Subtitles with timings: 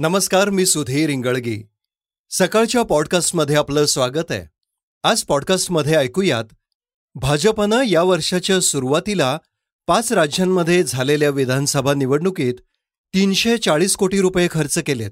[0.00, 1.62] नमस्कार मी सुधीर इंगळगी.
[2.30, 4.42] सकाळच्या पॉडकास्टमध्ये आपलं स्वागत आहे.
[5.02, 6.44] आज पॉडकास्टमध्ये ऐकूयात
[7.14, 9.38] भाजपनं या वर्षाच्या सुरुवातीला
[9.86, 12.54] पाच राज्यांमध्ये झालेल्या विधानसभा निवडणुकीत
[13.14, 15.10] तीनशे चाळीस कोटी रुपये खर्च केलेत.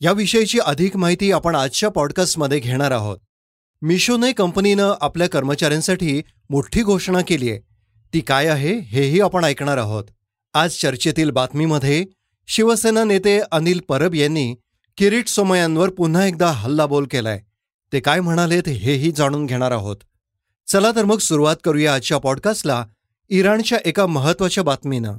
[0.00, 3.18] याविषयीची अधिक माहिती आपण आजच्या पॉडकास्टमध्ये घेणार आहोत.
[3.82, 7.60] मिशोने कंपनीनं आपल्या कर्मचाऱ्यांसाठी मोठी घोषणा केली आहे
[8.14, 10.04] ती काय आहे हेही आपण ऐकणार आहोत.
[10.54, 12.04] आज चर्चेतील बातमीमध्ये
[12.50, 14.54] शिवसेना नेते अनिल परब यांनी
[14.96, 17.40] किरीट सोमयांवर पुन्हा एकदा हल्लाबोल केलाय.
[17.92, 19.96] ते काय म्हणालेत हेही जाणून घेणार आहोत.
[20.68, 22.84] चला तर मग सुरुवात करूया आजच्या पॉडकास्टला
[23.28, 25.12] इराणच्या एका महत्त्वाच्या बातमीनं.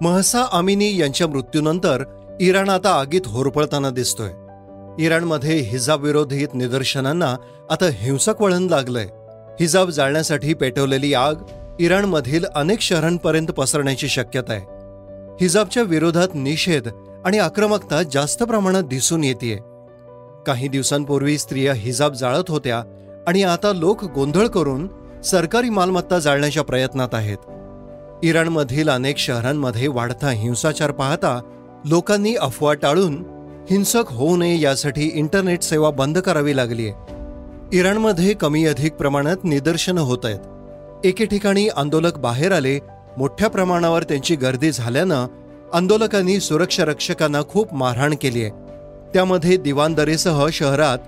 [0.00, 2.04] महसा अमिनी यांच्या मृत्यूनंतर
[2.40, 4.30] इराण आता आगीत होरपळताना दिसतोय.
[5.04, 7.36] इराणमध्ये हिजाबविरोधीत निदर्शनांना
[7.70, 9.06] आता हिंसक वळण लागलंय.
[9.60, 11.34] हिजाब जाळण्यासाठी पेटवलेली आग
[11.80, 14.73] इराणमधील अनेक शहरांपर्यंत पसरण्याची शक्यता आहे
[15.40, 16.88] हिजाबच्या विरोधात निषेध
[17.24, 19.58] आणि आक्रमकता जास्त प्रमाणात दिसून येते
[20.46, 22.82] काही दिवसांपूर्वी स्त्रिया हिजाब जाळत होत्या
[23.26, 24.88] आणि आता लोक गोंधळ करून
[25.24, 27.36] सरकारी मालमत्ता जाळण्याच्या प्रयत्नात आहेत.
[28.22, 31.40] इराणमधील अनेक शहरांमध्ये वाढता हिंसाचार पाहता
[31.84, 33.24] लोकांनी अफवा टाळून
[33.70, 40.00] हिंसक होऊ नये यासाठी इंटरनेट सेवा बंद करावी लागली आहे इराणमध्ये कमी अधिक प्रमाणात निदर्शनं
[40.00, 40.40] होत आहेत.
[41.04, 42.78] एके ठिकाणी आंदोलक बाहेर आले
[43.18, 45.26] मोठ्या प्रमाणावर त्यांची गर्दी झाल्यानं
[45.74, 48.50] आंदोलकांनी सुरक्षा रक्षकांना खूप मारहाण केली आहे.
[49.14, 50.98] त्यामध्ये दिवानदरीसह शहरात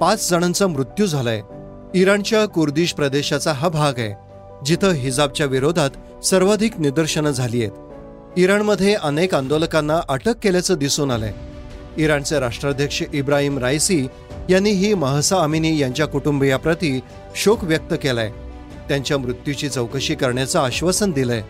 [0.00, 1.42] पाच जणांचा मृत्यू झालाय.
[1.94, 4.14] इराणच्या कुर्दिश प्रदेशाचा हा भाग आहे
[4.66, 8.38] जिथं हिजाबच्या विरोधात सर्वाधिक निदर्शनं झाली आहेत.
[8.38, 11.32] इराणमध्ये अनेक आंदोलकांना अटक केल्याचं दिसून आलंय.
[11.96, 14.06] इराणचे राष्ट्राध्यक्ष इब्राहिम रायसी
[14.50, 17.00] यांनी ही महसा अमिनी यांच्या कुटुंबियाप्रती
[17.36, 18.30] शोक व्यक्त केलाय.
[18.88, 21.42] त्यांच्या मृत्यूची चौकशी करण्याचं आश्वासन दिलंय.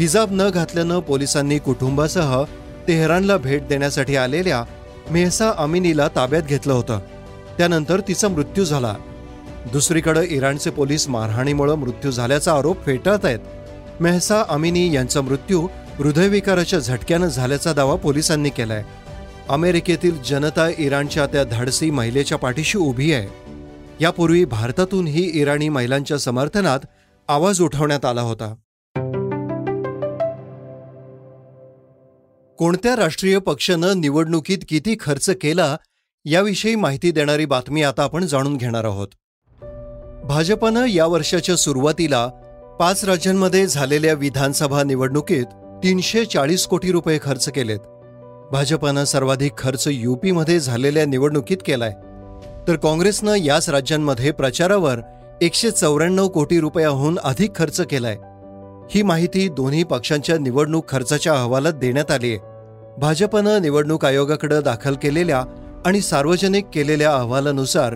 [0.00, 2.42] हिजाब न घातल्यानं पोलिसांनी कुटुंबासह
[2.88, 4.64] तेहरानला भेट देण्यासाठी आलेल्या
[5.10, 6.98] मेहसा अमिनीला ताब्यात घेतलं होतं.
[7.58, 8.94] त्यानंतर तिचा मृत्यू झाला.
[9.72, 13.38] दुसरीकडे इराणचे पोलीस मारहाणीमुळे मृत्यू झाल्याचा आरोप फेटाळत आहेत.
[14.00, 18.82] मेहसा अमिनी यांचा मृत्यू हृदयविकाराच्या झटक्यानं झाल्याचा दावा पोलिसांनी केलाय.
[19.48, 23.41] अमेरिकेतील जनता इराणच्या त्या धाडसी महिलेच्या पाठीशी उभी आहे.
[24.02, 26.80] यापूर्वी भारतातूनही इराणी महिलांच्या समर्थनात
[27.28, 28.54] आवाज उठवण्यात आला होता.
[32.58, 35.76] कोणत्या राष्ट्रीय पक्षानं निवडणुकीत किती खर्च केला
[36.24, 39.08] याविषयी माहिती देणारी बातमी आता आपण जाणून घेणार आहोत.
[40.24, 42.28] भाजपनं या वर्षाच्या सुरुवातीला
[42.80, 45.46] पाच राज्यांमध्ये झालेल्या विधानसभा निवडणुकीत
[45.82, 47.80] तीनशे चाळीस कोटी रुपये खर्च केलेत.
[48.52, 51.92] भाजपनं सर्वाधिक खर्च युपीमध्ये झालेल्या निवडणुकीत केलाय.
[52.68, 54.98] तर काँग्रेसनं याच राज्यांमध्ये प्रचारावर
[55.40, 58.16] एकशे चौऱ्याण्णव कोटी रुपयाहून अधिक खर्च केलाय.
[58.90, 62.38] ही माहिती दोन्ही पक्षांच्या निवडणूक खर्चाच्या अहवालात देण्यात आली आहे.
[62.98, 65.44] भाजपनं निवडणूक आयोगाकडे दाखल केलेल्या
[65.86, 67.94] आणि सार्वजनिक केलेल्या अहवालानुसार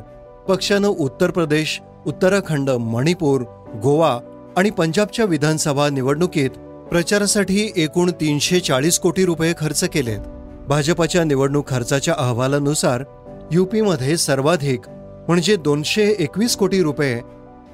[0.49, 3.41] पक्षानं उत्तर प्रदेश उत्तराखंड मणिपूर
[3.82, 4.19] गोवा
[4.56, 6.50] आणि पंजाबच्या विधानसभा निवडणुकीत
[6.91, 10.21] प्रचारासाठी एकूण तीनशे चाळीस कोटी रुपये खर्च केलेत.
[10.69, 13.05] भाजपच्या निवडणूक खर्चाच्या अहवालानुसार
[13.52, 14.88] यूपीमध्ये सर्वाधिक
[15.28, 17.20] म्हणजे दोनशे एकवीस कोटी रुपये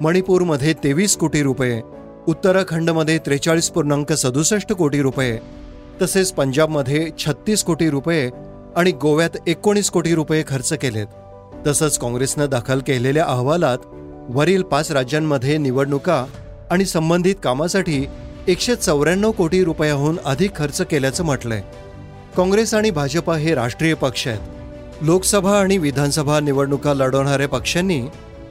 [0.00, 1.80] मणिपूरमध्ये तेवीस कोटी रुपये
[2.28, 5.38] उत्तराखंडमध्ये त्रेचाळीस पूर्णांक सदुसष्ट कोटी रुपये
[6.02, 8.30] तसेच पंजाबमध्ये छत्तीस कोटी रुपये
[8.76, 11.06] आणि गोव्यात एकोणीस कोटी रुपये खर्च केलेत.
[11.66, 13.78] तसंच काँग्रेसनं दाखल केलेल्या अहवालात
[14.28, 16.25] वरील पाच राज्यांमध्ये निवडणुका
[16.70, 18.04] आणि संबंधित कामासाठी
[18.48, 21.62] एकशे चौऱ्याण्णव कोटी रुपयाहून अधिक खर्च केल्याचं म्हटलंय.
[22.36, 24.62] काँग्रेस आणि भाजपा हे राष्ट्रीय पक्ष आहेत.
[25.02, 28.02] लोकसभा आणि विधानसभा निवडणुका लढवणाऱ्या पक्षांनी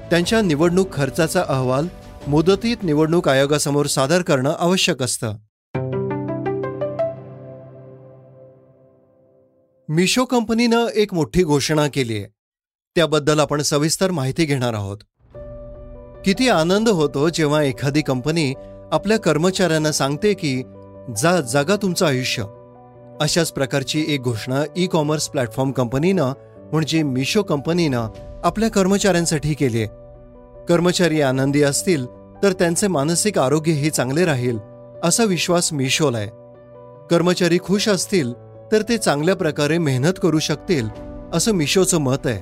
[0.10, 1.88] त्यांच्या निवडणूक खर्चाचा अहवाल
[2.28, 5.34] मुदतीत निवडणूक आयोगासमोर सादर करणं आवश्यक असतं.
[9.90, 12.26] मिशो कंपनीनं एक मोठी घोषणा केली आहे.
[12.96, 14.98] त्याबद्दल आपण सविस्तर माहिती घेणार आहोत.
[16.26, 18.54] किती आनंद होतो जेव्हा एखादी कंपनी
[18.92, 20.64] आपल्या कर्मचाऱ्यांना सांगते की
[21.22, 22.44] जा जगा तुमचं आयुष्य.
[23.22, 26.34] अशाच प्रकारची एक घोषणा ई कॉमर्स प्लॅटफॉर्म कंपनीनं
[26.72, 28.08] म्हणजे मिशो कंपनीनं
[28.44, 29.88] आपल्या कर्मचाऱ्यांसाठी केली आहे.
[30.66, 32.06] कर्मचारी आनंदी असतील
[32.44, 34.58] तर त्यांचे मानसिक आरोग्यही चांगले राहील
[35.04, 36.28] असा विश्वास मिशोला आहे.
[37.12, 38.34] कर्मचारी खुश असतील
[38.72, 40.88] तर ते चांगल्या प्रकारे मेहनत करू शकतील
[41.34, 42.40] असं मिशोचं मत आहे.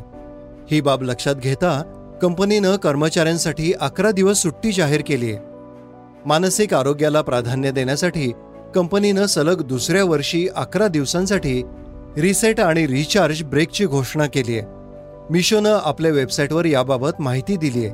[0.71, 1.81] ही बाब लक्षात घेता
[2.21, 5.39] कंपनीनं कर्मचाऱ्यांसाठी अकरा दिवस सुट्टी जाहीर केली आहे.
[6.25, 8.31] मानसिक आरोग्याला प्राधान्य देण्यासाठी
[8.75, 11.63] कंपनीनं सलग दुसऱ्या वर्षी अकरा दिवसांसाठी
[12.17, 14.67] रिसेट आणि रिचार्ज ब्रेकची घोषणा केली आहे.
[15.29, 17.93] मिशोनं आपल्या वेबसाईटवर याबाबत माहिती दिली आहे.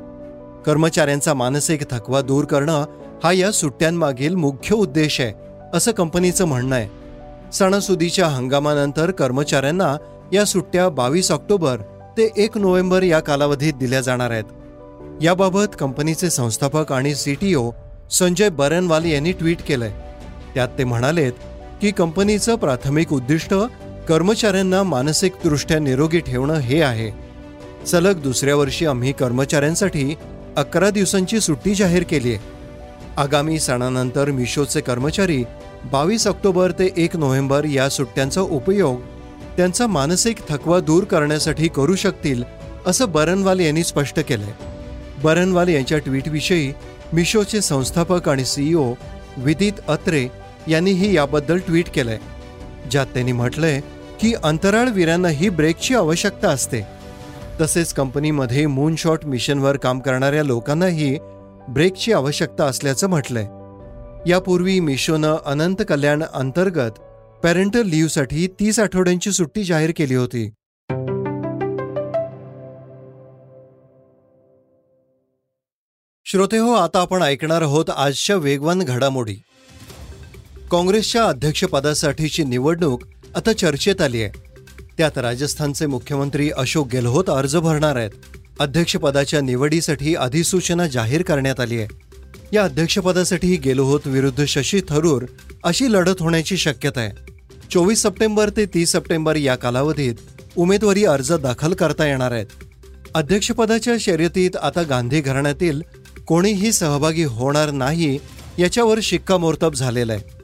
[0.66, 2.84] कर्मचाऱ्यांचा मानसिक थकवा दूर करणं
[3.24, 5.32] हा या सुट्ट्यांमागील मुख्य उद्देश आहे
[5.74, 6.88] असं कंपनीचं म्हणणं आहे.
[7.52, 9.96] सणासुदीच्या हंगामानंतर कर्मचाऱ्यांना
[10.32, 11.76] या सुट्ट्या बावीस ऑक्टोबर
[12.18, 14.44] ते एक नोव्हेंबर या कालावधीत दिल्या जाणार आहेत.
[15.22, 17.70] याबाबत कंपनीचे संस्थापक आणि सीटीओ
[18.10, 19.92] संजय बरनवाल यांनी ट्विट केलंय.
[20.56, 21.32] त्यात ते म्हणालेत
[21.82, 23.54] की कंपनीचं प्राथमिक उद्दिष्ट
[24.08, 27.10] कर्मचाऱ्यांना मानसिकदृष्ट्या निरोगी ठेवणं हे आहे.
[27.86, 30.14] सलग दुसऱ्या वर्षी आम्ही कर्मचाऱ्यांसाठी
[30.56, 32.38] अकरा दिवसांची सुट्टी जाहीर केली आहे.
[33.16, 35.44] आगामी सणानंतर मिशोचे कर्मचारी
[35.92, 39.00] बावीस ऑक्टोबर ते एक नोव्हेंबर या सुट्ट्यांचा उपयोग
[39.56, 42.42] त्यांचा मानसिक थकवा दूर करण्यासाठी करू शकतील
[42.86, 44.52] असं बरनवाल यांनी स्पष्ट केलंय.
[45.22, 46.72] बरनवाल यांच्या ट्विटविषयी
[47.12, 48.92] मिशोचे संस्थापक आणि सीईओ
[49.36, 50.26] विदित अत्रे
[50.68, 52.18] यांनीही याबद्दल ट्विट केलंय
[52.90, 53.80] ज्यात त्यांनी म्हटलंय
[54.20, 56.80] की अंतराळवीरांना ही ब्रेकची आवश्यकता असते.
[57.60, 61.18] तसेच कंपनीमध्ये मूनशॉट मिशनवर काम करणाऱ्या लोकांनाही
[61.68, 63.46] ब्रेकची आवश्यकता असल्याचं म्हटलंय.
[64.30, 66.90] यापूर्वी मिशोनं अनंत कल्याण अंतर्गत
[67.42, 70.50] पॅरेंटल लीव्हसाठी तीस आठवड्यांची सुट्टी जाहीर केली होती.
[76.26, 79.36] श्रोते हो आता आपण ऐकणार आहोत आजच्या वेगवान घडामोडी.
[80.70, 83.02] काँग्रेसच्या अध्यक्षपदासाठीची निवडणूक
[83.34, 84.32] आता चर्चेत आली आहे.
[84.98, 88.10] त्यात राजस्थानचे मुख्यमंत्री अशोक गेहलोत अर्ज भरणार आहेत.
[88.60, 91.86] अध्यक्षपदाच्या निवडीसाठी अधिसूचना जाहीर करण्यात आली आहे.
[92.52, 95.24] या अध्यक्षपदासाठी गेहलोत विरुद्ध शशी थरूर
[95.64, 97.10] अशी लढत होण्याची शक्यता आहे.
[97.70, 100.14] चोवीस सप्टेंबर ते तीस सप्टेंबर या कालावधीत
[100.56, 102.46] उमेदवारी अर्ज दाखल करता येणार आहेत.
[103.14, 105.80] अध्यक्षपदाच्या शर्यतीत आता गांधी घराण्यातील
[106.26, 108.18] कोणीही सहभागी होणार नाही
[108.58, 110.35] याच्यावर शिक्कामोर्तब झालेलं आहे.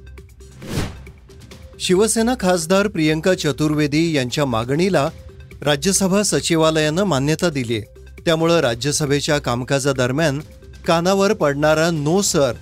[1.82, 5.08] शिवसेना खासदार प्रियंका चतुर्वेदी यांच्या मागणीला
[5.62, 7.82] राज्यसभा सचिवालयानं मान्यता दिली आहे.
[8.24, 10.40] त्यामुळं राज्यसभेच्या कामकाजादरम्यान
[10.86, 12.52] कानावर पडणारा नो सर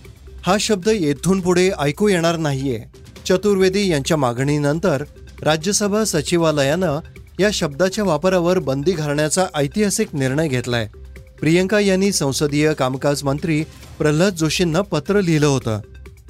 [0.43, 2.81] हा शब्द येथून पुढे ऐकू येणार नाहीये.
[3.29, 5.05] चतुर्वेदी यांच्या मागणीनंतर
[5.43, 6.99] राज्यसभा सचिवालयानं
[7.41, 10.89] या शब्दाच्या वापरावर बंदी घालण्याचा ऐतिहासिक निर्णय घेतलाय.
[11.41, 13.65] प्रियंका यांनी संसदीय कामकाज मंत्री
[13.99, 15.81] प्रल्हाद जोशींना पत्र लिहिलं होतं.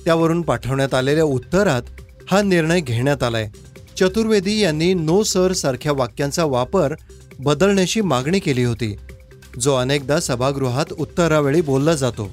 [0.05, 1.83] त्यावरून पाठवण्यात आलेल्या उत्तरात
[2.29, 3.49] हा निर्णय घेण्यात आलाय.
[3.97, 6.95] चतुर्वेदी यांनी नो सर सारख्या वाक्यांचा वापर
[7.39, 8.97] बदलण्याची मागणी केली होती
[9.61, 12.31] जो अनेकदा सभागृहात उत्तरावेळी बोलला जातो.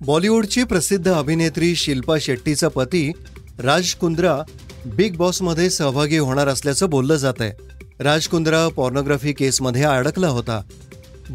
[0.00, 3.10] बॉलिवूडची प्रसिद्ध अभिनेत्री शिल्पा शेट्टीचा पती
[3.58, 4.38] राज कुंद्रा
[4.86, 7.52] बिग बॉसमध्ये सहभागी होणार असल्याचं बोललं जात आहे
[7.98, 10.60] राज कुंद्रा पॉर्नोग्राफी केसमध्ये अडकला होता.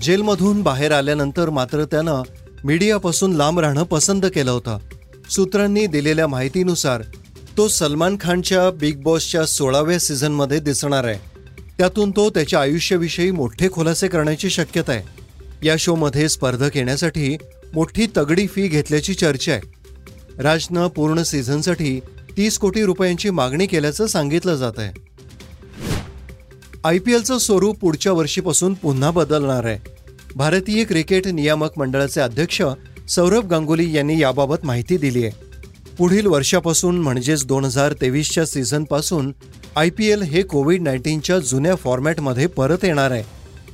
[0.02, 2.22] जेलमधून बाहेर आल्यानंतर मात्र त्यानं
[2.64, 4.78] मीडियापासून लांब राहणं पसंत केलं होतं.
[5.36, 7.02] सूत्रांनी दिलेल्या माहितीनुसार
[7.58, 11.20] तो सलमान खानच्या बिग बॉसच्या सोळाव्या सीझनमध्ये दिसणार आहे.
[11.78, 15.04] त्यातून तो त्याच्या आयुष्याविषयी मोठे खुलासे करण्याची शक्यता आहे.
[15.68, 17.38] या शोमध्ये स्पर्धक येण्यासाठी
[17.74, 19.62] मोठी तगडी फी घेतल्याची चर्चा आहे.
[20.38, 22.00] राजनं पूर्ण सीझनसाठी
[22.38, 24.92] तीस कोटी रुपयांची मागणी केल्याचं सांगितलं जात आहे.
[26.84, 29.80] आय पी एलचं स्वरूप पुढच्या वर्षीपासून पुन्हा बदलणार आहे.
[30.36, 32.62] भारतीय क्रिकेट नियामक मंडळाचे अध्यक्ष
[33.10, 35.32] सौरभ गांगुली यांनी याबाबत माहिती दिली आहे.
[35.98, 39.32] पुढील वर्षापासून म्हणजेच दोन हजार तेवीसच्या सीझनपासून
[39.76, 43.24] आय पी एल हे कोविड नाईन्टीनच्या जुन्या फॉर्मॅटमध्ये परत येणार आहे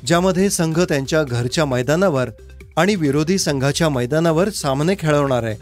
[0.07, 2.29] ज्यामध्ये संघ त्यांच्या घरच्या मैदानावर
[2.77, 5.55] आणि विरोधी संघाच्या मैदानावर सामने खेळवणार आहे.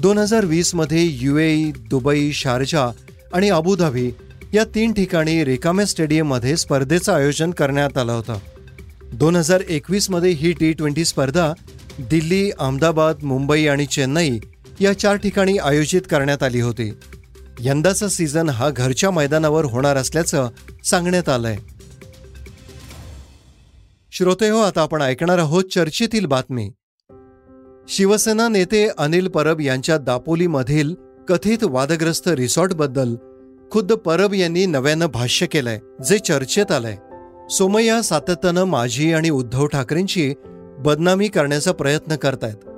[0.00, 1.54] दोन हजार वीसमध्ये यू ए
[1.90, 2.90] दुबई शारजा
[3.32, 4.10] आणि अबुधाबी
[4.54, 8.38] या तीन ठिकाणी रिकाम्या स्टेडियममध्ये स्पर्धेचं आयोजन करण्यात आलं होतं.
[9.12, 11.52] दोन हजार एकवीसमध्ये ही टी ट्वेंटी स्पर्धा
[12.00, 14.38] दिल्ली अहमदाबाद मुंबई आणि चेन्नई
[14.80, 16.92] या चार ठिकाणी आयोजित करण्यात आली होती.
[17.60, 20.48] यंदाचा सीझन हा घरच्या मैदानावर होणार असल्याचं
[20.84, 21.56] सांगण्यात आलंय.
[24.12, 26.70] श्रोते हो आता आपण ऐकणार आहोत चर्चेतील बातमी.
[27.88, 30.94] शिवसेना नेते अनिल परब यांच्या दापोलीमधील
[31.28, 33.16] कथित वादग्रस्त रिसॉर्टबद्दल
[33.70, 35.78] खुद्द परब यांनी नव्यानं भाष्य केलंय
[36.08, 36.96] जे चर्चेत आलंय.
[37.50, 40.34] सोमय्या सातत्यानं माझी आणि उद्धव ठाकरेंची
[40.82, 42.68] बदनामी करण्याचा प्रयत्न करतायत.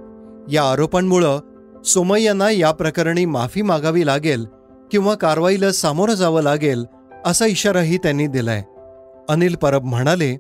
[0.51, 1.41] या आरोपांमुळं
[1.83, 4.47] सोमय्यांना या प्रकरणी माफी मागावी लागेल
[4.91, 6.85] किंवा कारवाईला सामोरं जावं लागेल
[7.27, 8.63] असा इशाराही त्यांनी दिलाय.
[9.29, 10.37] अनिल परब म्हणाले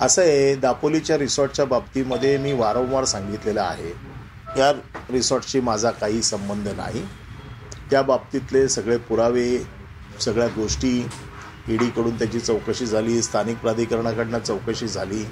[0.00, 3.92] असं आहे दापोलीच्या रिसॉर्टच्या बाबतीमध्ये मी वारंवार सांगितलेलं आहे.
[4.60, 4.72] या
[5.10, 7.02] रिसॉर्टशी माझा काही संबंध नाही.
[7.90, 9.66] त्या बाबतीतले सगळे पुरावे
[10.20, 11.06] सगळ्या गोष्टी
[11.68, 15.24] ईडीकडून त्याची चौकशी झाली स्थानिक प्राधिकरणाकडनं चौकशी झाली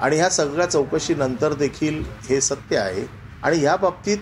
[0.00, 3.06] आणि ह्या सगळ्या चौकशीनंतर देखील हे सत्य आहे.
[3.42, 4.18] आणि ह्या बाबतीत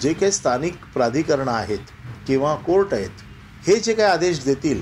[0.00, 1.90] जे काही स्थानिक प्राधिकरणं आहेत
[2.26, 3.22] किंवा कोर्ट आहेत
[3.66, 4.80] हे जे काही आदेश देतील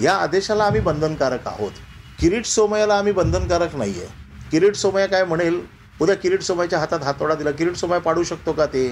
[0.00, 1.72] या आदेशाला आम्ही बंधनकारक आहोत.
[2.20, 5.60] किरीट सोमयाला आम्ही बंधनकारक नाही आहे किरीट सोमया काय म्हणेल?
[6.00, 8.88] उद्या किरीट सोमयाच्या हातात हातोडा दिला किरीट सोमया पाडू शकतो का ते?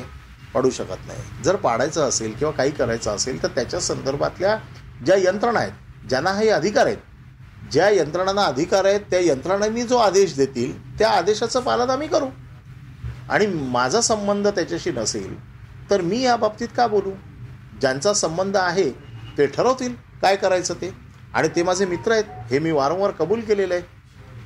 [0.55, 1.43] पाडू शकत नाही.
[1.45, 4.57] जर पाडायचं असेल किंवा काही करायचं असेल तर त्याच्या संदर्भातल्या
[5.05, 6.99] ज्या यंत्रणा आहेत ज्यांना हे अधिकार आहेत
[7.73, 12.27] ज्या यंत्रणांना अधिकार आहेत त्या यंत्रणांनी जो आदेश देतील त्या आदेशाचं पालन आम्ही करू.
[13.31, 15.35] आणि माझा संबंध त्याच्याशी नसेल
[15.91, 17.11] तर मी या बाबतीत का बोलू?
[17.81, 18.91] ज्यांचा संबंध आहे
[19.39, 20.93] ते ठरवतील काय करायचं ते.
[21.35, 23.83] आणि ते माझे मित्र आहेत हे मी वारंवार कबूल केलेलं आहे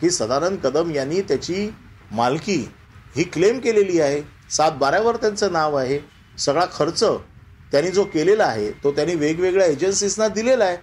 [0.00, 1.69] की सदानंद कदम यांनी त्याची
[2.11, 2.57] मालकी
[3.17, 4.23] ही क्लेम केलेली आहे.
[4.50, 5.99] सात बारावर त्यांचं नाव आहे.
[6.38, 7.05] सगळा खर्च
[7.73, 10.76] त्यांनी जो केलेला आहे तो त्यांनी वेगवेगळ्या एजन्सीजना दिलेला आहे.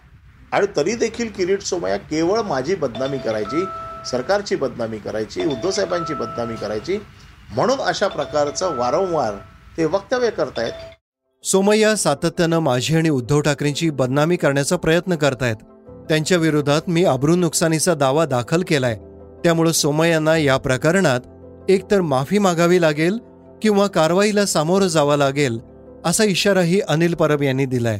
[0.51, 3.63] आणि तरी देखील किरीट सोमया केवळ माझी बदनामी करायची
[4.12, 7.00] सरकारची बदनामी करायची उद्धवसाहेबांची बदनामी करायची.
[7.56, 9.34] म्हणून अशा प्रकारचं वारंवार
[9.77, 10.72] ते वक्तव्य करतायत.
[11.44, 15.56] सोमय्या सातत्यानं माझी आणि उद्धव ठाकरेंची बदनामी करण्याचा प्रयत्न करतायत.
[16.10, 18.96] त्यांच्या विरोधात मी अब्रू नुकसानीचा दावा दाखल केलाय.
[19.44, 21.20] त्यामुळे सोमय्यांना या प्रकरणात
[21.70, 23.18] एकतर माफी मागावी लागेल
[23.62, 25.60] किंवा कारवाईला सामोरं जावं लागेल
[26.06, 28.00] असा इशाराही अनिल परब यांनी दिलाय.